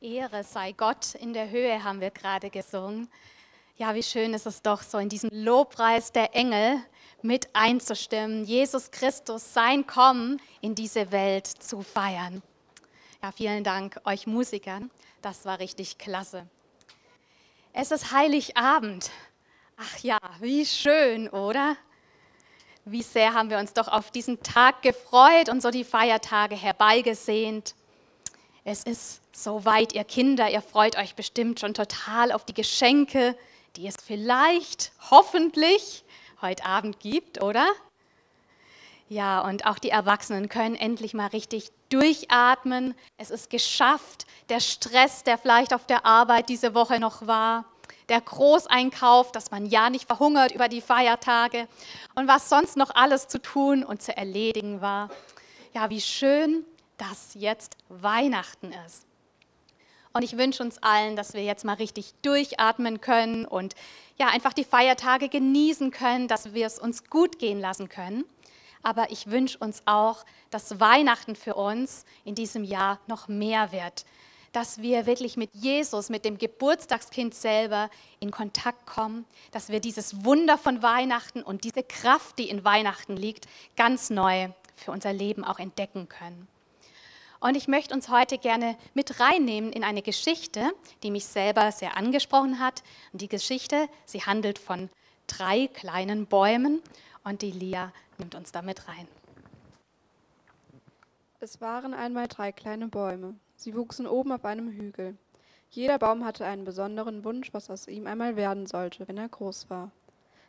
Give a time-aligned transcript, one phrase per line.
[0.00, 3.10] Ehre sei Gott in der Höhe, haben wir gerade gesungen.
[3.76, 6.80] Ja, wie schön ist es doch, so in diesen Lobpreis der Engel
[7.22, 12.42] mit einzustimmen, Jesus Christus, sein Kommen in diese Welt zu feiern.
[13.22, 14.90] Ja, vielen Dank euch Musikern,
[15.20, 16.46] das war richtig klasse.
[17.72, 19.10] Es ist Heiligabend.
[19.76, 21.76] Ach ja, wie schön, oder?
[22.84, 27.74] Wie sehr haben wir uns doch auf diesen Tag gefreut und so die Feiertage herbeigesehnt.
[28.70, 33.34] Es ist soweit, ihr Kinder, ihr freut euch bestimmt schon total auf die Geschenke,
[33.76, 36.04] die es vielleicht, hoffentlich
[36.42, 37.66] heute Abend gibt, oder?
[39.08, 42.94] Ja, und auch die Erwachsenen können endlich mal richtig durchatmen.
[43.16, 44.26] Es ist geschafft.
[44.50, 47.64] Der Stress, der vielleicht auf der Arbeit diese Woche noch war,
[48.10, 51.68] der Großeinkauf, dass man ja nicht verhungert über die Feiertage
[52.16, 55.08] und was sonst noch alles zu tun und zu erledigen war.
[55.72, 56.66] Ja, wie schön,
[56.98, 59.06] dass jetzt Weihnachten ist.
[60.12, 63.74] Und ich wünsche uns allen, dass wir jetzt mal richtig durchatmen können und
[64.18, 68.24] ja, einfach die Feiertage genießen können, dass wir es uns gut gehen lassen können.
[68.82, 74.04] Aber ich wünsche uns auch, dass Weihnachten für uns in diesem Jahr noch mehr wird.
[74.52, 79.24] Dass wir wirklich mit Jesus, mit dem Geburtstagskind selber in Kontakt kommen.
[79.52, 84.48] Dass wir dieses Wunder von Weihnachten und diese Kraft, die in Weihnachten liegt, ganz neu
[84.74, 86.48] für unser Leben auch entdecken können.
[87.40, 90.72] Und ich möchte uns heute gerne mit reinnehmen in eine Geschichte,
[91.02, 92.82] die mich selber sehr angesprochen hat.
[93.12, 94.90] Und die Geschichte, sie handelt von
[95.28, 96.82] drei kleinen Bäumen
[97.22, 99.06] und die Lia nimmt uns damit rein.
[101.40, 103.34] Es waren einmal drei kleine Bäume.
[103.54, 105.16] Sie wuchsen oben auf einem Hügel.
[105.70, 109.70] Jeder Baum hatte einen besonderen Wunsch, was aus ihm einmal werden sollte, wenn er groß
[109.70, 109.92] war.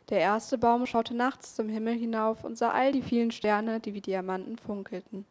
[0.08, 3.94] Der erste Baum schaute nachts zum Himmel hinauf und sah all die vielen Sterne, die
[3.94, 5.24] wie Diamanten funkelten.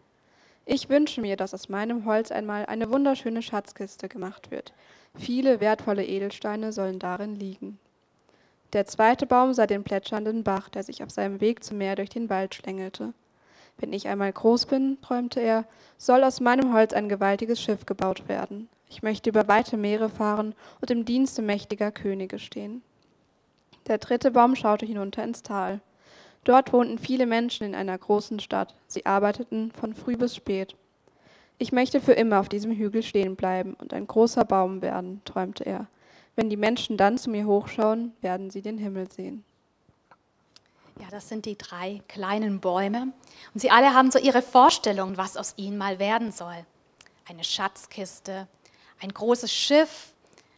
[0.66, 4.74] Ich wünsche mir, dass aus meinem Holz einmal eine wunderschöne Schatzkiste gemacht wird.
[5.16, 7.80] Viele wertvolle Edelsteine sollen darin liegen.
[8.74, 12.10] Der zweite Baum sah den plätschernden Bach, der sich auf seinem Weg zum Meer durch
[12.10, 13.14] den Wald schlängelte.
[13.80, 15.66] Wenn ich einmal groß bin, träumte er,
[15.98, 18.70] soll aus meinem Holz ein gewaltiges Schiff gebaut werden.
[18.90, 22.84] Ich möchte über weite Meere fahren und im Dienste mächtiger Könige stehen.
[23.88, 25.80] Der dritte Baum schaute hinunter ins Tal.
[26.44, 28.76] Dort wohnten viele Menschen in einer großen Stadt.
[28.88, 30.76] Sie arbeiteten von früh bis spät.
[31.58, 35.66] Ich möchte für immer auf diesem Hügel stehen bleiben und ein großer Baum werden, träumte
[35.66, 35.88] er.
[36.36, 39.44] Wenn die Menschen dann zu mir hochschauen, werden sie den Himmel sehen.
[41.02, 43.14] Ja, das sind die drei kleinen Bäume.
[43.54, 46.66] Und sie alle haben so ihre Vorstellung, was aus ihnen mal werden soll.
[47.28, 48.48] Eine Schatzkiste,
[49.02, 50.14] ein großes Schiff,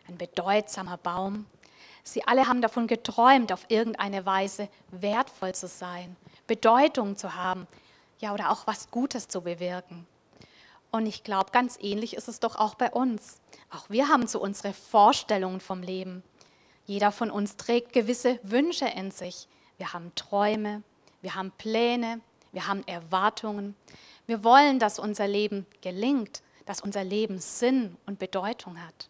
[0.08, 1.46] ein bedeutsamer Baum.
[2.12, 7.68] Sie alle haben davon geträumt, auf irgendeine Weise wertvoll zu sein, Bedeutung zu haben,
[8.20, 10.06] ja, oder auch was Gutes zu bewirken.
[10.92, 13.40] Und ich glaube, ganz ähnlich ist es doch auch bei uns.
[13.70, 16.22] Auch wir haben so unsere Vorstellungen vom Leben.
[16.86, 19.48] Jeder von uns trägt gewisse Wünsche in sich.
[19.78, 20.84] Wir haben Träume,
[21.22, 22.20] wir haben Pläne,
[22.52, 23.74] wir haben Erwartungen.
[24.26, 29.08] Wir wollen, dass unser Leben gelingt, dass unser Leben Sinn und Bedeutung hat.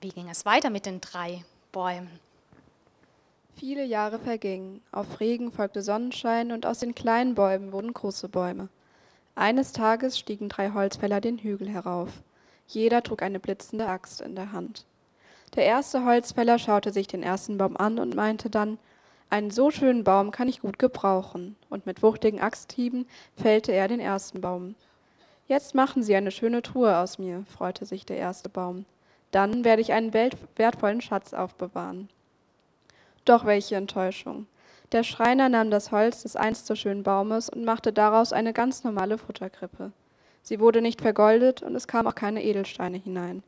[0.00, 1.42] Wie ging es weiter mit den drei
[1.72, 2.20] Bäumen?
[3.56, 4.82] Viele Jahre vergingen.
[4.92, 8.68] Auf Regen folgte Sonnenschein und aus den kleinen Bäumen wurden große Bäume.
[9.34, 12.10] Eines Tages stiegen drei Holzfäller den Hügel herauf.
[12.66, 14.84] Jeder trug eine blitzende Axt in der Hand.
[15.54, 18.78] Der erste Holzfäller schaute sich den ersten Baum an und meinte dann,
[19.30, 24.00] einen so schönen Baum kann ich gut gebrauchen, und mit wuchtigen Axthieben fällte er den
[24.00, 24.74] ersten Baum.
[25.48, 28.84] Jetzt machen Sie eine schöne Truhe aus mir, freute sich der erste Baum.
[29.30, 32.08] Dann werde ich einen wertvollen Schatz aufbewahren.
[33.24, 34.46] Doch welche Enttäuschung.
[34.92, 38.84] Der Schreiner nahm das Holz des einst so schönen Baumes und machte daraus eine ganz
[38.84, 39.92] normale Futterkrippe.
[40.42, 43.42] Sie wurde nicht vergoldet und es kamen auch keine Edelsteine hinein.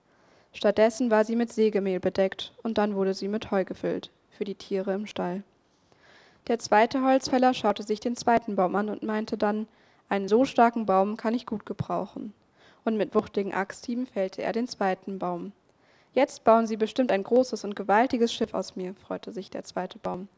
[0.53, 4.57] Stattdessen war sie mit Sägemehl bedeckt und dann wurde sie mit Heu gefüllt, für die
[4.57, 5.45] Tiere im Stall.
[6.49, 9.69] Der zweite Holzfäller schaute sich den zweiten Baum an und meinte dann,
[10.09, 12.33] einen so starken Baum kann ich gut gebrauchen.
[12.85, 15.53] Und mit wuchtigen Axthieben fällte er den zweiten Baum.
[16.15, 19.99] Jetzt bauen Sie bestimmt ein großes und gewaltiges Schiff aus mir, freute sich der zweite
[19.99, 20.29] Baum.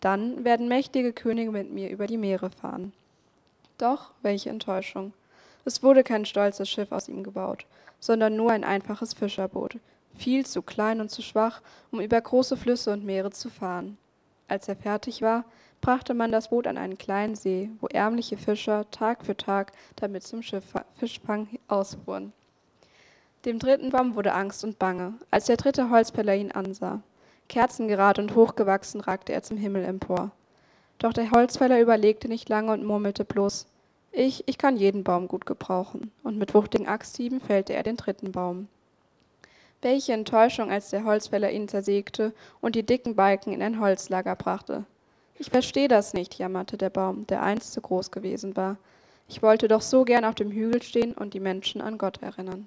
[0.00, 2.92] Dann werden mächtige Könige mit mir über die Meere fahren.
[3.78, 5.12] Doch welche Enttäuschung.
[5.64, 7.66] Es wurde kein stolzes Schiff aus ihm gebaut,
[8.00, 9.78] sondern nur ein einfaches Fischerboot,
[10.16, 11.60] viel zu klein und zu schwach,
[11.90, 13.98] um über große Flüsse und Meere zu fahren.
[14.48, 15.44] Als er fertig war,
[15.80, 20.22] brachte man das Boot an einen kleinen See, wo ärmliche Fischer Tag für Tag damit
[20.24, 22.32] zum Fischfang ausfuhren.
[23.44, 27.02] Dem dritten Baum wurde Angst und Bange, als der dritte Holzfäller ihn ansah.
[27.48, 30.32] Kerzengerad und hochgewachsen ragte er zum Himmel empor.
[30.98, 33.66] Doch der Holzfäller überlegte nicht lange und murmelte bloß,
[34.10, 36.10] Ich, ich kann jeden Baum gut gebrauchen.
[36.24, 38.66] Und mit wuchtigen Axthieben fällte er den dritten Baum.
[39.82, 44.84] Welche Enttäuschung, als der Holzfäller ihn zersägte und die dicken Balken in ein Holzlager brachte.
[45.38, 48.76] Ich verstehe das nicht, jammerte der Baum, der einst zu groß gewesen war.
[49.28, 52.66] Ich wollte doch so gern auf dem Hügel stehen und die Menschen an Gott erinnern.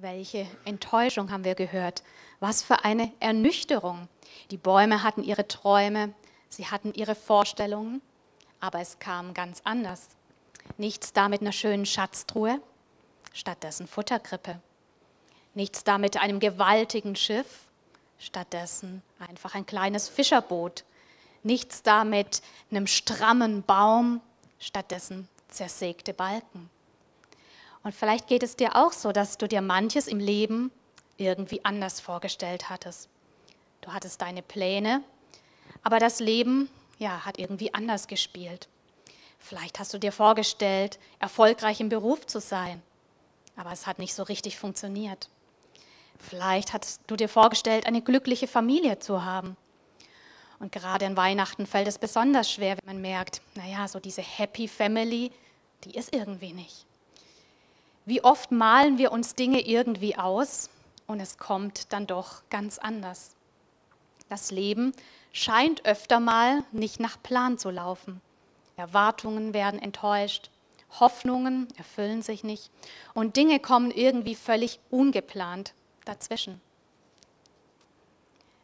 [0.00, 2.04] Welche Enttäuschung haben wir gehört.
[2.38, 4.06] Was für eine Ernüchterung.
[4.52, 6.14] Die Bäume hatten ihre Träume,
[6.48, 8.00] sie hatten ihre Vorstellungen,
[8.60, 10.10] aber es kam ganz anders.
[10.76, 12.60] Nichts da mit einer schönen Schatztruhe,
[13.32, 14.60] stattdessen Futterkrippe.
[15.54, 17.66] Nichts da mit einem gewaltigen Schiff,
[18.20, 20.84] stattdessen einfach ein kleines Fischerboot.
[21.42, 22.40] Nichts da mit
[22.70, 24.20] einem strammen Baum,
[24.60, 26.70] stattdessen zersägte Balken.
[27.88, 30.70] Und vielleicht geht es dir auch so, dass du dir manches im Leben
[31.16, 33.08] irgendwie anders vorgestellt hattest.
[33.80, 35.02] Du hattest deine Pläne,
[35.82, 36.68] aber das Leben
[36.98, 38.68] ja, hat irgendwie anders gespielt.
[39.38, 42.82] Vielleicht hast du dir vorgestellt, erfolgreich im Beruf zu sein,
[43.56, 45.30] aber es hat nicht so richtig funktioniert.
[46.18, 49.56] Vielleicht hast du dir vorgestellt, eine glückliche Familie zu haben.
[50.58, 54.68] Und gerade an Weihnachten fällt es besonders schwer, wenn man merkt, naja, so diese Happy
[54.68, 55.32] Family,
[55.84, 56.84] die ist irgendwie nicht.
[58.08, 60.70] Wie oft malen wir uns Dinge irgendwie aus
[61.06, 63.36] und es kommt dann doch ganz anders.
[64.30, 64.94] Das Leben
[65.30, 68.22] scheint öfter mal nicht nach Plan zu laufen.
[68.76, 70.48] Erwartungen werden enttäuscht,
[71.00, 72.70] Hoffnungen erfüllen sich nicht
[73.12, 75.74] und Dinge kommen irgendwie völlig ungeplant
[76.06, 76.62] dazwischen.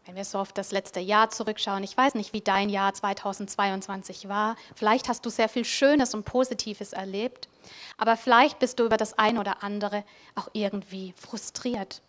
[0.07, 4.29] Wenn wir so auf das letzte Jahr zurückschauen, ich weiß nicht, wie dein Jahr 2022
[4.29, 4.57] war.
[4.75, 7.49] Vielleicht hast du sehr viel Schönes und Positives erlebt,
[7.97, 10.05] aber vielleicht bist du über das eine oder andere
[10.35, 12.03] auch irgendwie frustriert.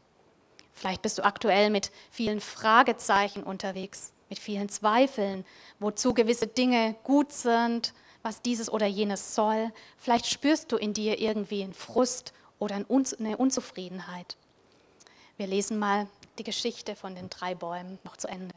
[0.74, 5.46] Vielleicht bist du aktuell mit vielen Fragezeichen unterwegs, mit vielen Zweifeln,
[5.80, 7.94] wozu gewisse Dinge gut sind,
[8.24, 9.72] was dieses oder jenes soll.
[9.98, 14.36] Vielleicht spürst du in dir irgendwie einen Frust oder eine Unzufriedenheit.
[15.38, 18.54] Wir lesen mal die Geschichte von den drei Bäumen noch zu Ende.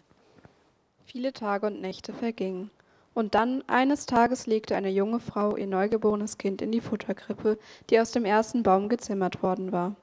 [1.04, 2.70] Viele Tage und Nächte vergingen.
[3.14, 7.58] Und dann, eines Tages, legte eine junge Frau ihr neugeborenes Kind in die Futterkrippe,
[7.90, 9.96] die aus dem ersten Baum gezimmert worden war.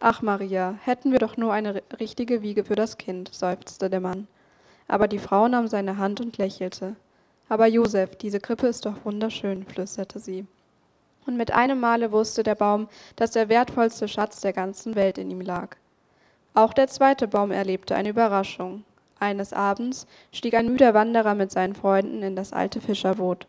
[0.00, 4.26] Ach, Maria, hätten wir doch nur eine richtige Wiege für das Kind, seufzte der Mann.
[4.86, 6.96] Aber die Frau nahm seine Hand und lächelte.
[7.48, 10.46] Aber Josef, diese Krippe ist doch wunderschön, flüsterte sie.
[11.26, 15.30] Und mit einem Male wusste der Baum, dass der wertvollste Schatz der ganzen Welt in
[15.30, 15.76] ihm lag.
[16.58, 18.82] Auch der zweite Baum erlebte eine Überraschung.
[19.20, 23.46] Eines Abends stieg ein müder Wanderer mit seinen Freunden in das alte Fischerboot.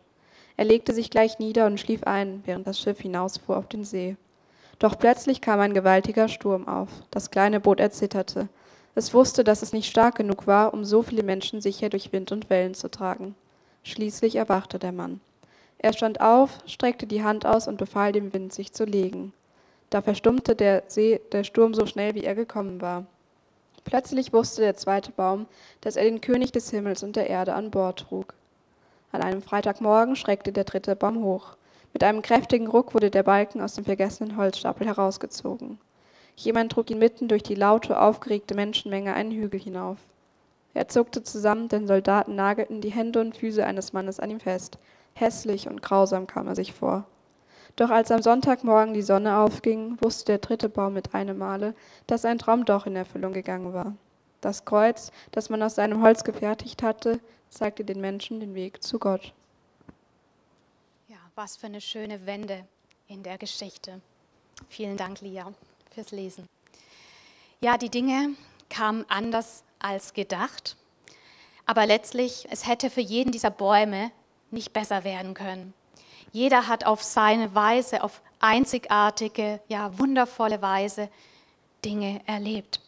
[0.56, 4.14] Er legte sich gleich nieder und schlief ein, während das Schiff hinausfuhr auf den See.
[4.78, 6.88] Doch plötzlich kam ein gewaltiger Sturm auf.
[7.10, 8.48] Das kleine Boot erzitterte.
[8.94, 12.30] Es wusste, dass es nicht stark genug war, um so viele Menschen sicher durch Wind
[12.30, 13.34] und Wellen zu tragen.
[13.82, 15.20] Schließlich erwachte der Mann.
[15.78, 19.32] Er stand auf, streckte die Hand aus und befahl dem Wind, sich zu legen.
[19.90, 23.06] Da verstummte der, See, der Sturm so schnell, wie er gekommen war.
[23.84, 25.46] Plötzlich wusste der zweite Baum,
[25.80, 28.34] dass er den König des Himmels und der Erde an Bord trug.
[29.10, 31.56] An einem Freitagmorgen schreckte der dritte Baum hoch.
[31.92, 35.80] Mit einem kräftigen Ruck wurde der Balken aus dem vergessenen Holzstapel herausgezogen.
[36.36, 39.98] Jemand trug ihn mitten durch die laute, aufgeregte Menschenmenge einen Hügel hinauf.
[40.72, 44.78] Er zuckte zusammen, denn Soldaten nagelten die Hände und Füße eines Mannes an ihm fest.
[45.14, 47.06] Hässlich und grausam kam er sich vor.
[47.76, 51.74] Doch als am Sonntagmorgen die Sonne aufging, wusste der dritte Baum mit einem Male,
[52.06, 53.94] dass sein Traum doch in Erfüllung gegangen war.
[54.40, 58.98] Das Kreuz, das man aus seinem Holz gefertigt hatte, zeigte den Menschen den Weg zu
[58.98, 59.32] Gott.
[61.08, 62.64] Ja, was für eine schöne Wende
[63.06, 64.00] in der Geschichte.
[64.68, 65.52] Vielen Dank, Lia,
[65.90, 66.46] fürs Lesen.
[67.60, 68.30] Ja, die Dinge
[68.70, 70.76] kamen anders als gedacht,
[71.66, 74.10] aber letztlich, es hätte für jeden dieser Bäume
[74.50, 75.74] nicht besser werden können.
[76.32, 81.08] Jeder hat auf seine Weise, auf einzigartige, ja wundervolle Weise
[81.84, 82.80] Dinge erlebt.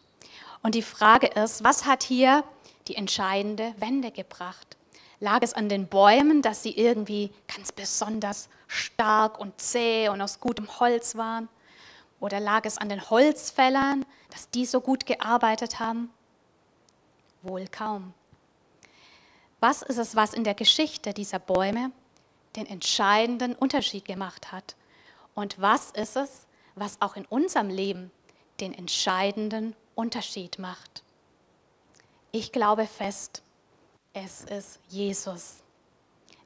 [0.61, 2.43] Und die Frage ist, was hat hier
[2.87, 4.77] die entscheidende Wende gebracht?
[5.19, 10.39] Lag es an den Bäumen, dass sie irgendwie ganz besonders stark und zäh und aus
[10.39, 11.49] gutem Holz waren?
[12.19, 16.09] Oder lag es an den Holzfällern, dass die so gut gearbeitet haben?
[17.41, 18.13] Wohl kaum.
[19.59, 21.91] Was ist es, was in der Geschichte dieser Bäume
[22.55, 24.75] den entscheidenden Unterschied gemacht hat.
[25.33, 26.45] Und was ist es,
[26.75, 28.11] was auch in unserem Leben
[28.59, 31.03] den entscheidenden Unterschied macht?
[32.31, 33.43] Ich glaube fest,
[34.13, 35.63] es ist Jesus.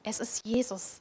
[0.02, 1.00] Es ist Jesus,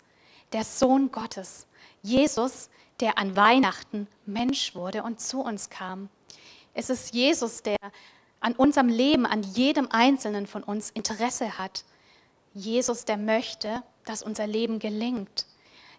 [0.51, 1.67] der Sohn Gottes.
[2.01, 6.09] Jesus, der an Weihnachten Mensch wurde und zu uns kam.
[6.73, 7.77] Es ist Jesus, der
[8.39, 11.85] an unserem Leben, an jedem Einzelnen von uns Interesse hat.
[12.53, 15.45] Jesus, der möchte, dass unser Leben gelingt.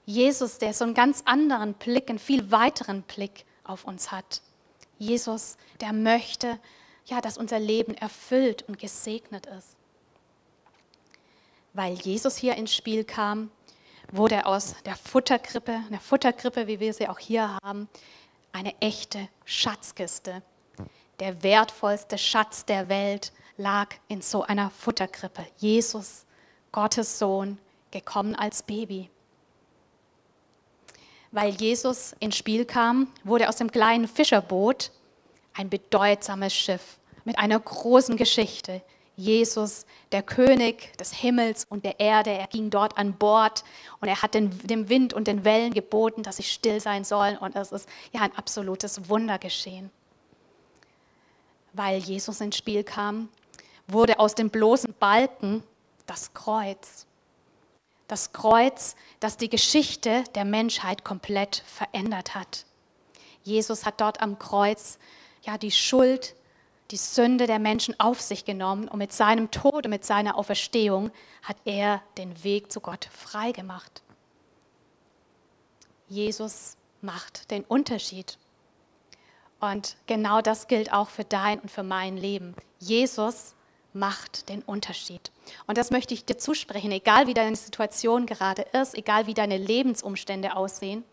[0.04, 4.40] Jesus, der so einen ganz anderen Blick, einen viel weiteren Blick auf uns hat.
[4.98, 6.58] Jesus, der möchte,
[7.04, 9.76] ja, dass unser Leben erfüllt und gesegnet ist.
[11.74, 13.50] Weil Jesus hier ins Spiel kam,
[14.10, 17.88] wurde aus der Futterkrippe, der Futterkrippe, wie wir sie auch hier haben,
[18.52, 20.42] eine echte Schatzkiste.
[21.20, 25.44] Der wertvollste Schatz der Welt lag in so einer Futterkrippe.
[25.58, 26.24] Jesus,
[26.72, 27.58] Gottes Sohn,
[27.90, 29.10] gekommen als Baby.
[31.30, 34.90] Weil Jesus ins Spiel kam, wurde aus dem kleinen Fischerboot
[35.54, 38.80] ein bedeutsames Schiff mit einer großen Geschichte.
[39.16, 43.64] Jesus, der König des Himmels und der Erde, er ging dort an Bord
[44.00, 47.36] und er hat den, dem Wind und den Wellen geboten, dass sie still sein sollen
[47.36, 49.90] und es ist ja ein absolutes Wunder geschehen.
[51.72, 53.28] Weil Jesus ins Spiel kam,
[53.88, 55.64] wurde aus dem bloßen Balken
[56.06, 57.07] das Kreuz.
[58.08, 62.64] Das Kreuz, das die Geschichte der Menschheit komplett verändert hat.
[63.44, 64.98] Jesus hat dort am Kreuz
[65.42, 66.34] ja die Schuld,
[66.90, 71.10] die Sünde der Menschen auf sich genommen und mit seinem Tod und mit seiner Auferstehung
[71.42, 74.02] hat er den Weg zu Gott freigemacht.
[76.08, 78.38] Jesus macht den Unterschied.
[79.60, 82.54] Und genau das gilt auch für dein und für mein Leben.
[82.78, 83.54] Jesus
[83.98, 85.30] macht den Unterschied.
[85.66, 89.58] Und das möchte ich dir zusprechen, egal wie deine Situation gerade ist, egal wie deine
[89.58, 91.04] Lebensumstände aussehen.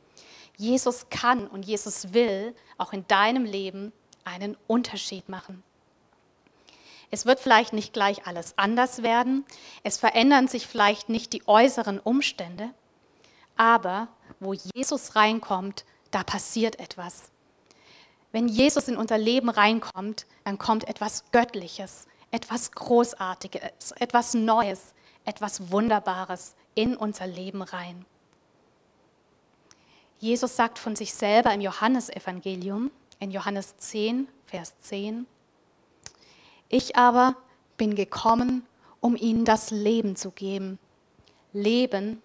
[0.58, 3.92] Jesus kann und Jesus will auch in deinem Leben
[4.24, 5.63] einen Unterschied machen.
[7.12, 9.46] Es wird vielleicht nicht gleich alles anders werden,
[9.84, 12.72] es verändern sich vielleicht nicht die äußeren Umstände,
[13.56, 14.08] aber
[14.39, 17.32] wo Jesus reinkommt, da passiert etwas.
[18.32, 25.72] Wenn Jesus in unser Leben reinkommt, dann kommt etwas Göttliches, etwas Großartiges, etwas Neues, etwas
[25.72, 28.06] Wunderbares in unser Leben rein.
[30.20, 35.25] Jesus sagt von sich selber im Johannesevangelium, in Johannes 10, Vers 10,
[36.68, 37.38] ich aber
[37.77, 38.68] bin gekommen,
[39.00, 40.77] um ihnen das Leben zu geben,
[41.54, 42.22] Leben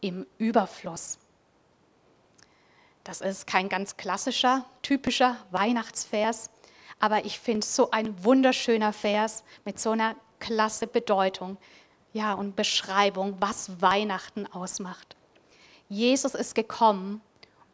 [0.00, 1.18] im Überfluss.
[3.04, 6.48] Das ist kein ganz klassischer, typischer Weihnachtsvers,
[7.00, 11.56] aber ich finde so ein wunderschöner Vers mit so einer klasse Bedeutung,
[12.12, 15.16] ja, und Beschreibung, was Weihnachten ausmacht.
[15.88, 17.20] Jesus ist gekommen,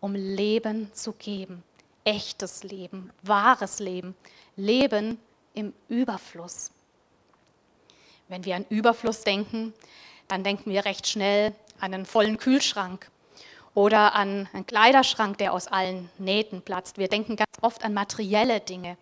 [0.00, 1.62] um Leben zu geben,
[2.04, 4.14] echtes Leben, wahres Leben,
[4.56, 5.18] Leben
[5.54, 6.70] im Überfluss.
[8.28, 9.72] Wenn wir an Überfluss denken,
[10.28, 13.10] dann denken wir recht schnell an einen vollen Kühlschrank
[13.74, 16.98] oder an einen Kleiderschrank, der aus allen Nähten platzt.
[16.98, 18.96] Wir denken ganz oft an materielle Dinge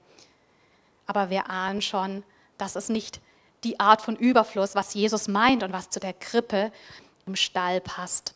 [1.07, 2.25] aber wir ahnen schon,
[2.59, 3.21] das ist nicht
[3.65, 6.71] die Art von Überfluss, was Jesus meint und was zu der Krippe
[7.27, 8.35] im Stall passt.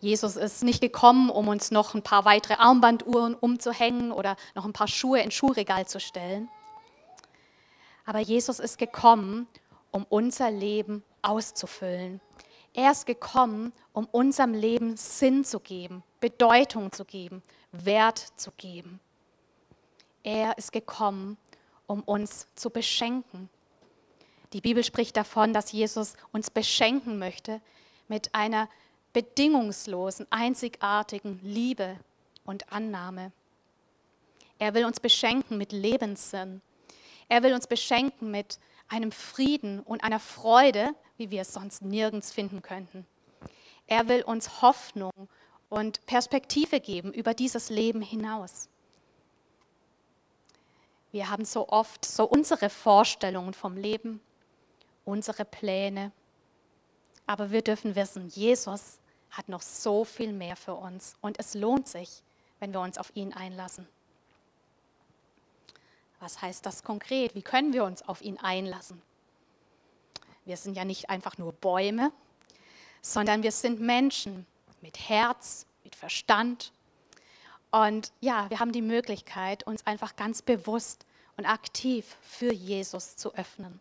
[0.00, 4.72] Jesus ist nicht gekommen, um uns noch ein paar weitere Armbanduhren umzuhängen oder noch ein
[4.72, 6.48] paar Schuhe ins Schuhregal zu stellen.
[8.04, 9.46] Aber Jesus ist gekommen,
[9.90, 12.20] um unser Leben auszufüllen.
[12.74, 19.00] Er ist gekommen, um unserem Leben Sinn zu geben, Bedeutung zu geben, Wert zu geben.
[20.22, 21.38] Er ist gekommen,
[21.86, 23.48] um uns zu beschenken.
[24.52, 27.60] Die Bibel spricht davon, dass Jesus uns beschenken möchte
[28.08, 28.68] mit einer
[29.12, 31.98] bedingungslosen, einzigartigen Liebe
[32.44, 33.32] und Annahme.
[34.58, 36.60] Er will uns beschenken mit Lebenssinn.
[37.28, 42.32] Er will uns beschenken mit einem Frieden und einer Freude, wie wir es sonst nirgends
[42.32, 43.06] finden könnten.
[43.86, 45.12] Er will uns Hoffnung
[45.68, 48.68] und Perspektive geben über dieses Leben hinaus.
[51.16, 54.20] Wir haben so oft so unsere Vorstellungen vom Leben,
[55.06, 56.12] unsere Pläne.
[57.26, 58.98] Aber wir dürfen wissen, Jesus
[59.30, 61.16] hat noch so viel mehr für uns.
[61.22, 62.22] Und es lohnt sich,
[62.60, 63.88] wenn wir uns auf ihn einlassen.
[66.20, 67.34] Was heißt das konkret?
[67.34, 69.00] Wie können wir uns auf ihn einlassen?
[70.44, 72.12] Wir sind ja nicht einfach nur Bäume,
[73.00, 74.44] sondern wir sind Menschen
[74.82, 76.74] mit Herz, mit Verstand
[77.70, 81.04] und ja, wir haben die Möglichkeit, uns einfach ganz bewusst
[81.36, 83.80] und aktiv für Jesus zu öffnen.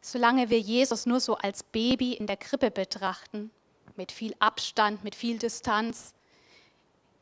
[0.00, 3.50] Solange wir Jesus nur so als Baby in der Krippe betrachten,
[3.96, 6.14] mit viel Abstand, mit viel Distanz,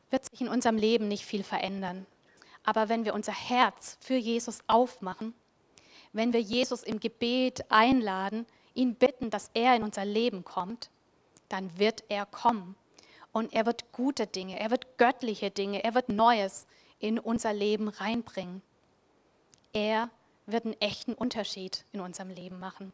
[0.09, 2.05] wird sich in unserem Leben nicht viel verändern.
[2.63, 5.33] Aber wenn wir unser Herz für Jesus aufmachen,
[6.13, 10.89] wenn wir Jesus im Gebet einladen, ihn bitten, dass er in unser Leben kommt,
[11.49, 12.75] dann wird er kommen
[13.31, 16.65] und er wird gute Dinge, er wird göttliche Dinge, er wird Neues
[16.99, 18.61] in unser Leben reinbringen.
[19.73, 20.09] Er
[20.45, 22.91] wird einen echten Unterschied in unserem Leben machen.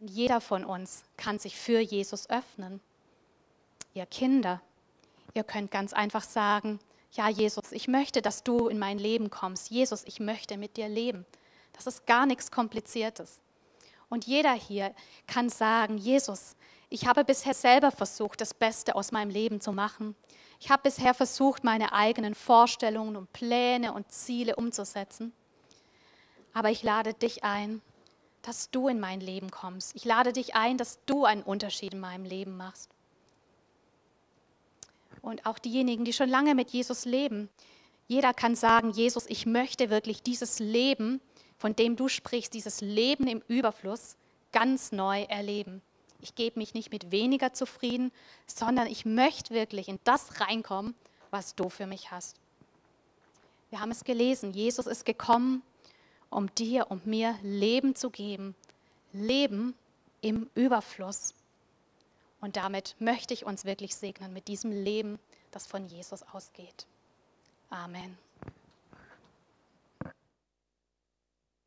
[0.00, 2.80] Jeder von uns kann sich für Jesus öffnen.
[3.92, 4.62] Ihr Kinder,
[5.34, 6.78] ihr könnt ganz einfach sagen,
[7.12, 9.70] ja Jesus, ich möchte, dass du in mein Leben kommst.
[9.70, 11.26] Jesus, ich möchte mit dir leben.
[11.72, 13.40] Das ist gar nichts Kompliziertes.
[14.08, 14.94] Und jeder hier
[15.26, 16.56] kann sagen, Jesus,
[16.90, 20.16] ich habe bisher selber versucht, das Beste aus meinem Leben zu machen.
[20.58, 25.32] Ich habe bisher versucht, meine eigenen Vorstellungen und Pläne und Ziele umzusetzen.
[26.52, 27.80] Aber ich lade dich ein,
[28.42, 29.94] dass du in mein Leben kommst.
[29.94, 32.90] Ich lade dich ein, dass du einen Unterschied in meinem Leben machst.
[35.22, 37.48] Und auch diejenigen, die schon lange mit Jesus leben,
[38.08, 41.20] jeder kann sagen, Jesus, ich möchte wirklich dieses Leben,
[41.56, 44.16] von dem du sprichst, dieses Leben im Überfluss,
[44.50, 45.82] ganz neu erleben.
[46.22, 48.12] Ich gebe mich nicht mit weniger zufrieden,
[48.46, 50.94] sondern ich möchte wirklich in das reinkommen,
[51.30, 52.36] was du für mich hast.
[53.70, 55.62] Wir haben es gelesen, Jesus ist gekommen,
[56.28, 58.54] um dir und mir Leben zu geben.
[59.12, 59.74] Leben
[60.20, 61.34] im Überfluss.
[62.40, 65.18] Und damit möchte ich uns wirklich segnen mit diesem Leben,
[65.50, 66.86] das von Jesus ausgeht.
[67.68, 68.18] Amen.